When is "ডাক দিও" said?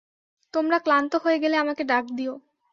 1.83-2.33